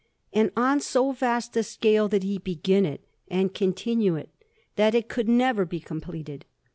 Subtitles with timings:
[0.33, 4.29] And on so vast a scale did he begin it and continue it,
[4.75, 6.43] that it could never be completed.